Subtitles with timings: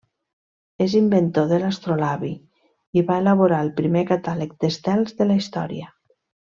[0.85, 2.31] És inventor de l'astrolabi
[3.01, 5.97] i va elaborar el primer catàleg d'estels de la història.